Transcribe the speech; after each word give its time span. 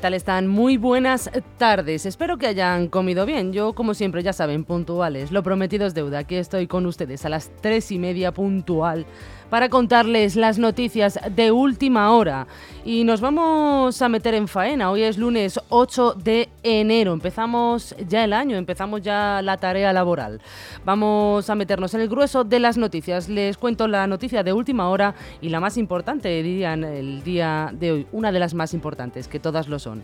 tal 0.00 0.14
están? 0.14 0.46
Muy 0.46 0.76
buenas 0.76 1.30
tardes. 1.58 2.06
Espero 2.06 2.38
que 2.38 2.46
hayan 2.46 2.88
comido 2.88 3.26
bien. 3.26 3.52
Yo, 3.52 3.74
como 3.74 3.94
siempre, 3.94 4.22
ya 4.22 4.32
saben, 4.32 4.64
puntuales. 4.64 5.32
Lo 5.32 5.42
prometido 5.42 5.86
es 5.86 5.94
deuda. 5.94 6.18
Aquí 6.18 6.36
estoy 6.36 6.66
con 6.66 6.86
ustedes 6.86 7.24
a 7.24 7.28
las 7.28 7.50
tres 7.60 7.90
y 7.92 7.98
media 7.98 8.32
puntual 8.32 9.06
para 9.50 9.68
contarles 9.68 10.36
las 10.36 10.58
noticias 10.58 11.18
de 11.34 11.52
última 11.52 12.10
hora. 12.12 12.46
Y 12.84 13.04
nos 13.04 13.20
vamos 13.20 14.00
a 14.02 14.08
meter 14.08 14.34
en 14.34 14.48
faena. 14.48 14.90
Hoy 14.90 15.02
es 15.02 15.18
lunes 15.18 15.60
8 15.68 16.14
de 16.14 16.48
enero. 16.62 17.12
Empezamos 17.12 17.94
ya 18.08 18.24
el 18.24 18.32
año, 18.32 18.56
empezamos 18.56 19.02
ya 19.02 19.40
la 19.42 19.56
tarea 19.56 19.92
laboral. 19.92 20.40
Vamos 20.84 21.48
a 21.50 21.54
meternos 21.54 21.94
en 21.94 22.00
el 22.00 22.08
grueso 22.08 22.44
de 22.44 22.60
las 22.60 22.76
noticias. 22.76 23.28
Les 23.28 23.56
cuento 23.56 23.88
la 23.88 24.06
noticia 24.06 24.42
de 24.42 24.52
última 24.52 24.88
hora 24.88 25.14
y 25.40 25.48
la 25.48 25.60
más 25.60 25.76
importante, 25.76 26.28
dirían 26.42 26.84
el 26.84 27.22
día 27.22 27.70
de 27.72 27.92
hoy, 27.92 28.06
una 28.12 28.32
de 28.32 28.38
las 28.38 28.54
más 28.54 28.74
importantes, 28.74 29.28
que 29.28 29.40
todas 29.40 29.68
lo 29.68 29.78
son. 29.86 30.02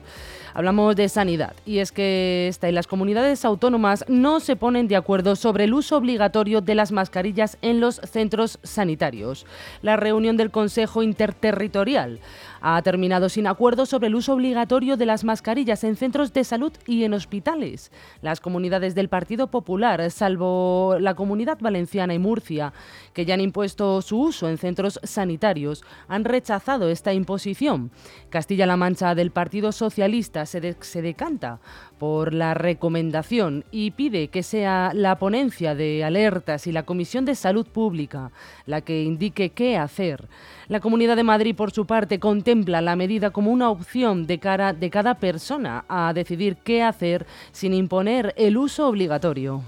Hablamos 0.54 0.94
de 0.96 1.08
sanidad 1.08 1.54
y 1.64 1.78
es 1.78 1.92
que 1.92 2.46
esta 2.46 2.68
y 2.68 2.72
las 2.72 2.86
comunidades 2.86 3.44
autónomas 3.44 4.04
no 4.06 4.38
se 4.38 4.54
ponen 4.54 4.86
de 4.86 4.96
acuerdo 4.96 5.34
sobre 5.34 5.64
el 5.64 5.74
uso 5.74 5.96
obligatorio 5.96 6.60
de 6.60 6.74
las 6.74 6.92
mascarillas 6.92 7.56
en 7.62 7.80
los 7.80 7.96
centros 8.04 8.58
sanitarios. 8.62 9.46
La 9.80 9.96
reunión 9.96 10.36
del 10.36 10.50
Consejo 10.50 11.02
Interterritorial 11.02 12.20
ha 12.60 12.80
terminado 12.82 13.28
sin 13.28 13.48
acuerdo 13.48 13.86
sobre 13.86 14.06
el 14.06 14.14
uso 14.14 14.34
obligatorio 14.34 14.96
de 14.96 15.06
las 15.06 15.24
mascarillas 15.24 15.82
en 15.82 15.96
centros 15.96 16.32
de 16.32 16.44
salud 16.44 16.72
y 16.86 17.02
en 17.02 17.14
hospitales. 17.14 17.90
Las 18.20 18.40
comunidades 18.40 18.94
del 18.94 19.08
Partido 19.08 19.48
Popular, 19.48 20.10
salvo 20.10 20.96
la 21.00 21.14
Comunidad 21.14 21.58
Valenciana 21.60 22.14
y 22.14 22.20
Murcia, 22.20 22.72
que 23.14 23.24
ya 23.24 23.34
han 23.34 23.40
impuesto 23.40 24.00
su 24.00 24.20
uso 24.20 24.48
en 24.48 24.58
centros 24.58 25.00
sanitarios, 25.02 25.82
han 26.06 26.24
rechazado 26.24 26.88
esta 26.88 27.12
imposición. 27.12 27.90
Castilla-La 28.30 28.76
Mancha 28.76 29.16
del 29.16 29.32
Partido 29.32 29.71
Socialista 29.72 30.46
se, 30.46 30.76
se 30.80 31.02
decanta 31.02 31.60
por 31.98 32.34
la 32.34 32.54
recomendación 32.54 33.64
y 33.70 33.92
pide 33.92 34.28
que 34.28 34.42
sea 34.42 34.92
la 34.94 35.18
ponencia 35.18 35.74
de 35.74 36.04
alertas 36.04 36.66
y 36.66 36.72
la 36.72 36.84
Comisión 36.84 37.24
de 37.24 37.34
Salud 37.34 37.66
Pública 37.66 38.30
la 38.66 38.80
que 38.80 39.02
indique 39.02 39.50
qué 39.50 39.76
hacer. 39.76 40.28
La 40.68 40.80
Comunidad 40.80 41.16
de 41.16 41.24
Madrid, 41.24 41.54
por 41.54 41.72
su 41.72 41.86
parte, 41.86 42.18
contempla 42.18 42.80
la 42.80 42.96
medida 42.96 43.30
como 43.30 43.50
una 43.50 43.70
opción 43.70 44.26
de 44.26 44.38
cara 44.38 44.72
de 44.72 44.90
cada 44.90 45.14
persona 45.14 45.84
a 45.88 46.12
decidir 46.14 46.56
qué 46.56 46.82
hacer 46.82 47.26
sin 47.52 47.74
imponer 47.74 48.34
el 48.36 48.56
uso 48.56 48.88
obligatorio. 48.88 49.62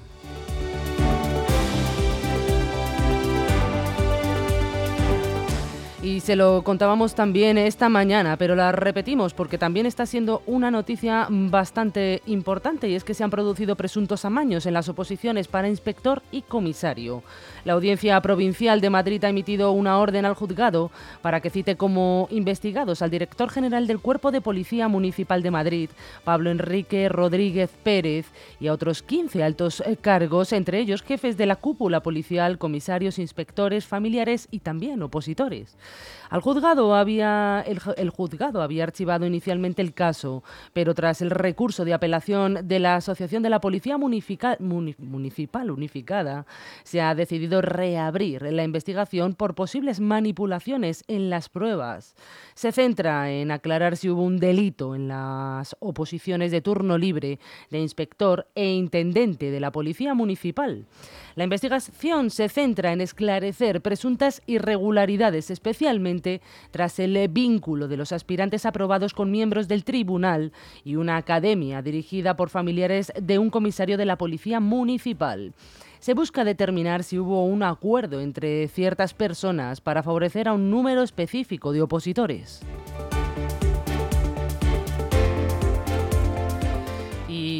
Se 6.24 6.36
lo 6.36 6.64
contábamos 6.64 7.14
también 7.14 7.58
esta 7.58 7.90
mañana, 7.90 8.38
pero 8.38 8.56
la 8.56 8.72
repetimos 8.72 9.34
porque 9.34 9.58
también 9.58 9.84
está 9.84 10.06
siendo 10.06 10.42
una 10.46 10.70
noticia 10.70 11.26
bastante 11.28 12.22
importante 12.24 12.88
y 12.88 12.94
es 12.94 13.04
que 13.04 13.12
se 13.12 13.22
han 13.22 13.28
producido 13.30 13.76
presuntos 13.76 14.24
amaños 14.24 14.64
en 14.64 14.72
las 14.72 14.88
oposiciones 14.88 15.48
para 15.48 15.68
inspector 15.68 16.22
y 16.32 16.40
comisario. 16.40 17.22
La 17.66 17.74
Audiencia 17.74 18.18
Provincial 18.22 18.80
de 18.80 18.88
Madrid 18.88 19.22
ha 19.22 19.28
emitido 19.28 19.72
una 19.72 19.98
orden 19.98 20.24
al 20.24 20.32
juzgado 20.32 20.90
para 21.20 21.40
que 21.40 21.50
cite 21.50 21.76
como 21.76 22.26
investigados 22.30 23.02
al 23.02 23.10
director 23.10 23.50
general 23.50 23.86
del 23.86 24.00
Cuerpo 24.00 24.32
de 24.32 24.40
Policía 24.40 24.88
Municipal 24.88 25.42
de 25.42 25.50
Madrid, 25.50 25.90
Pablo 26.24 26.50
Enrique 26.50 27.10
Rodríguez 27.10 27.68
Pérez, 27.82 28.24
y 28.60 28.68
a 28.68 28.72
otros 28.72 29.02
15 29.02 29.42
altos 29.42 29.82
cargos, 30.00 30.54
entre 30.54 30.78
ellos 30.78 31.02
jefes 31.02 31.36
de 31.36 31.44
la 31.44 31.56
cúpula 31.56 32.00
policial, 32.02 32.56
comisarios, 32.56 33.18
inspectores, 33.18 33.84
familiares 33.84 34.48
y 34.50 34.60
también 34.60 35.02
opositores. 35.02 35.76
Al 36.30 36.40
juzgado 36.40 36.94
había, 36.94 37.64
el, 37.66 38.10
juzgado 38.10 38.62
había 38.62 38.84
archivado 38.84 39.26
inicialmente 39.26 39.82
el 39.82 39.94
caso, 39.94 40.42
pero 40.72 40.94
tras 40.94 41.22
el 41.22 41.30
recurso 41.30 41.84
de 41.84 41.94
apelación 41.94 42.66
de 42.66 42.78
la 42.78 42.96
Asociación 42.96 43.42
de 43.42 43.50
la 43.50 43.60
Policía 43.60 43.98
Municipal 43.98 45.70
Unificada, 45.70 46.46
se 46.82 47.00
ha 47.00 47.14
decidido 47.14 47.60
reabrir 47.60 48.42
la 48.42 48.64
investigación 48.64 49.34
por 49.34 49.54
posibles 49.54 50.00
manipulaciones 50.00 51.04
en 51.08 51.30
las 51.30 51.48
pruebas. 51.48 52.14
Se 52.54 52.72
centra 52.72 53.30
en 53.30 53.50
aclarar 53.50 53.96
si 53.96 54.10
hubo 54.10 54.22
un 54.22 54.38
delito 54.38 54.94
en 54.94 55.08
las 55.08 55.76
oposiciones 55.80 56.50
de 56.50 56.60
turno 56.60 56.98
libre 56.98 57.38
de 57.70 57.80
inspector 57.80 58.46
e 58.54 58.72
intendente 58.72 59.50
de 59.50 59.60
la 59.60 59.72
Policía 59.72 60.14
Municipal. 60.14 60.86
La 61.34 61.44
investigación 61.44 62.30
se 62.30 62.48
centra 62.48 62.92
en 62.92 63.00
esclarecer 63.00 63.80
presuntas 63.80 64.42
irregularidades, 64.46 65.50
especialmente 65.50 66.03
tras 66.70 66.98
el 66.98 67.28
vínculo 67.28 67.88
de 67.88 67.96
los 67.96 68.12
aspirantes 68.12 68.66
aprobados 68.66 69.14
con 69.14 69.30
miembros 69.30 69.68
del 69.68 69.84
tribunal 69.84 70.52
y 70.84 70.96
una 70.96 71.16
academia 71.16 71.82
dirigida 71.82 72.36
por 72.36 72.50
familiares 72.50 73.12
de 73.20 73.38
un 73.38 73.50
comisario 73.50 73.96
de 73.96 74.04
la 74.04 74.16
Policía 74.16 74.60
Municipal 74.60 75.54
se 76.04 76.12
busca 76.12 76.44
determinar 76.44 77.02
si 77.02 77.18
hubo 77.18 77.46
un 77.46 77.62
acuerdo 77.62 78.20
entre 78.20 78.68
ciertas 78.68 79.14
personas 79.14 79.80
para 79.80 80.02
favorecer 80.02 80.48
a 80.48 80.52
un 80.52 80.70
número 80.70 81.02
específico 81.02 81.72
de 81.72 81.80
opositores. 81.80 82.60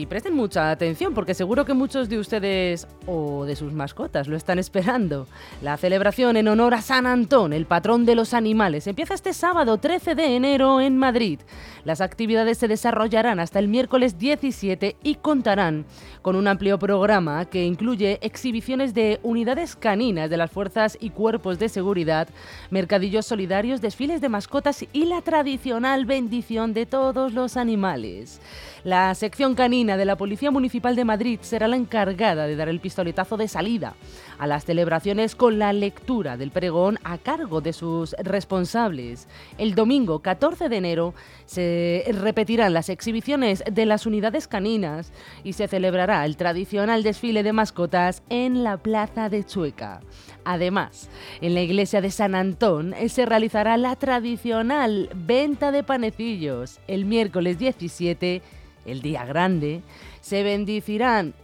Y 0.05 0.07
presten 0.07 0.37
mucha 0.37 0.71
atención 0.71 1.15
porque 1.15 1.33
seguro 1.33 1.65
que 1.65 1.73
muchos 1.73 2.11
de 2.11 2.19
ustedes 2.19 2.87
o 3.07 3.47
de 3.47 3.57
sus 3.57 3.73
mascotas 3.73 4.29
lo 4.29 4.37
están 4.37 4.59
esperando. 4.59 5.27
La 5.63 5.79
celebración 5.79 6.37
en 6.37 6.47
honor 6.47 6.75
a 6.75 6.83
San 6.83 7.07
Antón, 7.07 7.55
el 7.55 7.65
patrón 7.65 8.05
de 8.05 8.15
los 8.15 8.35
animales, 8.35 8.87
empieza 8.87 9.15
este 9.15 9.33
sábado 9.33 9.79
13 9.79 10.15
de 10.15 10.37
enero 10.37 10.83
en 10.83 10.99
Madrid. 10.99 11.41
Las 11.85 12.03
actividades 12.03 12.59
se 12.59 12.69
desarrollarán 12.69 13.41
hasta 13.41 13.59
el 13.59 13.69
miércoles 13.69 14.19
17 14.19 14.97
y 15.03 15.15
contarán 15.15 15.87
con 16.21 16.37
un 16.37 16.49
amplio 16.49 16.79
programa 16.79 17.47
que 17.47 17.65
incluye 17.65 18.19
exhibiciones 18.21 18.93
de 18.93 19.21
unidades 19.23 19.75
caninas 19.75 20.29
de 20.29 20.37
las 20.37 20.51
fuerzas 20.51 20.99
y 21.01 21.11
cuerpos 21.11 21.59
de 21.59 21.71
seguridad, 21.71 22.29
mercadillos 22.69 23.25
solidarios, 23.25 23.81
desfiles 23.81 24.21
de 24.21 24.29
mascotas 24.29 24.85
y 24.93 25.07
la 25.07 25.23
tradicional 25.23 26.05
bendición 26.05 26.75
de 26.75 26.85
todos 26.85 27.33
los 27.33 27.57
animales. 27.57 28.43
La 28.85 29.15
sección 29.15 29.55
canina 29.55 29.94
de 29.97 30.05
la 30.05 30.16
Policía 30.16 30.50
Municipal 30.50 30.97
de 30.97 31.05
Madrid 31.05 31.38
será 31.43 31.69
la 31.69 31.77
encargada 31.77 32.47
de 32.47 32.56
dar 32.56 32.69
el 32.69 32.81
pistoletazo 32.81 33.37
de 33.37 33.49
salida 33.49 33.94
a 34.38 34.47
las 34.47 34.65
celebraciones 34.65 35.34
con 35.34 35.59
la 35.59 35.72
lectura 35.72 36.37
del 36.37 36.50
pregón 36.50 36.99
a 37.05 37.19
cargo 37.19 37.60
de 37.60 37.72
sus 37.72 38.12
responsables. 38.19 39.28
El 39.59 39.75
domingo 39.75 40.21
14 40.21 40.69
de 40.69 40.77
enero 40.77 41.15
se 41.47 42.05
repetirán 42.09 42.75
las 42.75 42.88
exhibiciones 42.88 43.62
de 43.71 43.87
las 43.87 44.06
unidades 44.06 44.49
caninas 44.49 45.12
y 45.43 45.55
se 45.55 45.69
celebrará 45.69 46.25
el 46.25 46.37
tradicional 46.37 47.03
desfile 47.03 47.43
de 47.43 47.53
mascotas 47.53 48.22
en 48.28 48.65
la 48.65 48.76
Plaza 48.78 49.28
de 49.28 49.44
Chueca. 49.44 50.00
Además, 50.44 51.09
en 51.41 51.55
la 51.55 51.62
iglesia 51.62 52.00
de 52.00 52.11
San 52.11 52.34
Antón 52.34 52.94
se 53.09 53.26
realizará 53.26 53.76
la 53.76 53.97
tradicional 53.97 55.09
venta 55.15 55.72
de 55.72 55.82
panecillos 55.82 56.81
el 56.87 57.05
miércoles 57.05 57.59
17 57.59 58.43
el 58.84 59.03
día 59.03 59.25
grande, 59.25 59.83
se 60.21 60.43
bendecirán, 60.43 61.34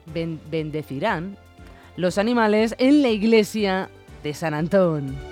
bendecirán 0.50 1.36
los 1.96 2.18
animales 2.18 2.74
en 2.78 3.02
la 3.02 3.08
iglesia 3.08 3.90
de 4.22 4.34
San 4.34 4.54
Antón. 4.54 5.29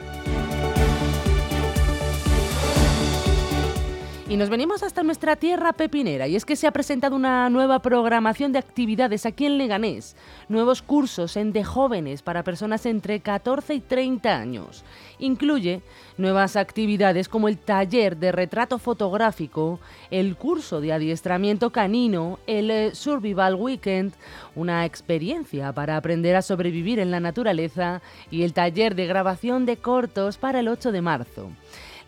Y 4.31 4.37
nos 4.37 4.51
venimos 4.51 4.83
hasta 4.83 5.03
nuestra 5.03 5.37
tierra 5.37 5.73
pepinera 5.73 6.29
y 6.29 6.37
es 6.37 6.45
que 6.45 6.55
se 6.55 6.67
ha 6.67 6.71
presentado 6.71 7.17
una 7.17 7.49
nueva 7.49 7.79
programación 7.79 8.53
de 8.53 8.59
actividades 8.59 9.25
aquí 9.25 9.47
en 9.47 9.57
Leganés, 9.57 10.17
nuevos 10.51 10.83
cursos 10.83 11.39
en 11.39 11.51
de 11.55 11.65
jóvenes 11.65 12.21
para 12.21 12.43
personas 12.43 12.85
entre 12.85 13.21
14 13.21 13.73
y 13.73 13.81
30 13.81 14.39
años. 14.39 14.85
Incluye 15.19 15.81
nuevas 16.19 16.57
actividades 16.57 17.27
como 17.27 17.49
el 17.49 17.57
taller 17.57 18.19
de 18.19 18.31
retrato 18.31 18.79
fotográfico, 18.79 19.81
el 20.11 20.37
curso 20.37 20.83
de 20.83 20.93
adiestramiento 20.93 21.71
canino, 21.71 22.39
el 22.47 22.71
eh, 22.71 22.95
Survival 22.95 23.55
Weekend, 23.55 24.13
una 24.55 24.85
experiencia 24.85 25.73
para 25.73 25.97
aprender 25.97 26.37
a 26.37 26.43
sobrevivir 26.43 26.99
en 26.99 27.11
la 27.11 27.21
naturaleza 27.21 28.03
y 28.31 28.43
el 28.43 28.53
taller 28.53 28.95
de 28.95 29.07
grabación 29.07 29.65
de 29.65 29.79
cortos 29.79 30.37
para 30.37 30.61
el 30.61 30.69
8 30.69 30.93
de 30.93 31.01
marzo. 31.01 31.51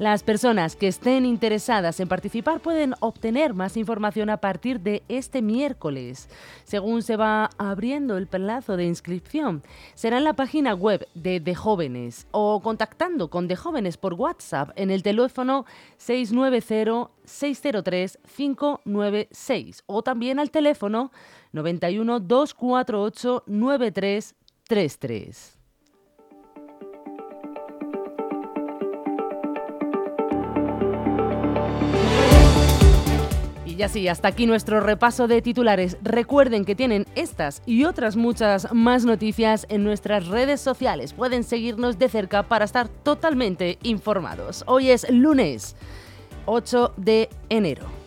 Las 0.00 0.23
personas 0.23 0.76
que 0.76 0.88
estén 0.88 1.26
interesadas 1.26 2.00
en 2.00 2.08
participar 2.08 2.61
pueden 2.61 2.94
obtener 3.00 3.52
más 3.52 3.76
información 3.76 4.31
a 4.31 4.38
partir 4.38 4.81
de 4.81 5.02
este 5.11 5.43
miércoles, 5.43 6.31
según 6.64 7.02
se 7.02 7.19
va 7.19 7.50
abriendo 7.58 8.17
el 8.17 8.26
plazo 8.26 8.79
de 8.79 8.87
inscripción. 8.87 9.62
Será 9.94 10.17
en 10.17 10.25
la 10.25 10.32
página 10.32 10.73
web 10.73 11.06
de 11.12 11.38
De 11.38 11.55
Jóvenes 11.55 12.26
o 12.31 12.62
contactando 12.62 13.29
con 13.29 13.47
De 13.47 13.56
Jóvenes 13.56 13.99
por 13.99 14.14
WhatsApp 14.14 14.70
en 14.76 14.91
el 14.91 15.02
teléfono 15.02 15.67
690 15.99 17.11
603 17.26 18.19
596 18.35 19.82
o 19.85 20.02
también 20.02 20.38
al 20.38 20.50
teléfono 20.50 21.12
91 21.52 22.20
248 22.20 23.44
9333. 23.47 25.59
Y 33.80 33.82
así, 33.82 34.08
hasta 34.08 34.28
aquí 34.28 34.44
nuestro 34.44 34.80
repaso 34.80 35.26
de 35.26 35.40
titulares. 35.40 35.96
Recuerden 36.02 36.66
que 36.66 36.74
tienen 36.74 37.06
estas 37.14 37.62
y 37.64 37.84
otras 37.84 38.14
muchas 38.14 38.70
más 38.74 39.06
noticias 39.06 39.64
en 39.70 39.84
nuestras 39.84 40.28
redes 40.28 40.60
sociales. 40.60 41.14
Pueden 41.14 41.44
seguirnos 41.44 41.98
de 41.98 42.10
cerca 42.10 42.42
para 42.42 42.66
estar 42.66 42.88
totalmente 42.90 43.78
informados. 43.82 44.64
Hoy 44.66 44.90
es 44.90 45.08
lunes 45.08 45.76
8 46.44 46.92
de 46.98 47.30
enero. 47.48 48.00